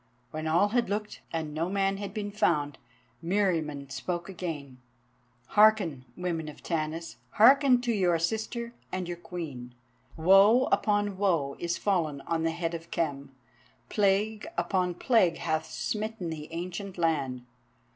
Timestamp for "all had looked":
0.47-1.21